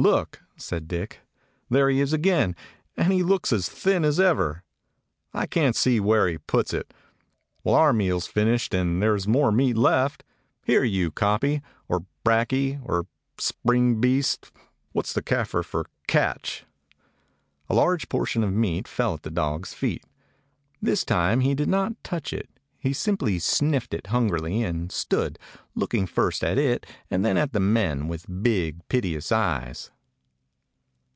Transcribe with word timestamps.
"Look!" 0.00 0.42
said 0.56 0.86
Dick. 0.86 1.22
"There 1.68 1.90
he 1.90 2.00
is 2.00 2.12
again, 2.12 2.54
and 2.96 3.12
he 3.12 3.24
looks 3.24 3.52
as 3.52 3.68
thin 3.68 4.04
as 4.04 4.20
ever. 4.20 4.62
I 5.34 5.46
can't 5.46 5.74
see 5.74 5.98
where 5.98 6.28
he 6.28 6.38
puts 6.38 6.72
it. 6.72 6.94
Well, 7.64 7.74
our 7.74 7.92
meal 7.92 8.20
's 8.20 8.28
finished, 8.28 8.74
and 8.74 9.02
there 9.02 9.18
's 9.18 9.26
more 9.26 9.50
meat 9.50 9.76
left. 9.76 10.22
Here, 10.64 10.84
you 10.84 11.10
kopje— 11.10 11.62
or 11.88 12.06
brakje— 12.24 12.80
or 12.84 13.08
springbeest; 13.38 14.52
what's 14.92 15.12
the 15.12 15.20
Kafir 15.20 15.64
for 15.64 15.86
'catch'?" 16.06 16.64
188 17.66 17.66
A 17.66 17.66
KAFIR 17.66 17.68
DOG 17.68 17.74
A 17.74 17.74
large 17.74 18.08
portion 18.08 18.44
of 18.44 18.52
meat 18.52 18.86
fell 18.86 19.14
at 19.14 19.22
the 19.24 19.30
dog's 19.32 19.74
feet. 19.74 20.04
This 20.80 21.04
time 21.04 21.40
he 21.40 21.56
did 21.56 21.68
not 21.68 22.00
touch 22.04 22.32
it. 22.32 22.48
He 22.80 22.92
simply 22.92 23.40
sniffed 23.40 23.92
it 23.92 24.06
hungrily, 24.06 24.62
and 24.62 24.92
stood, 24.92 25.36
looking 25.74 26.06
first 26.06 26.44
at 26.44 26.58
it 26.58 26.86
and 27.10 27.24
then 27.24 27.36
at 27.36 27.52
the 27.52 27.58
men, 27.60 28.06
with 28.06 28.24
big, 28.42 28.86
piteous 28.88 29.32
eyes. 29.32 29.90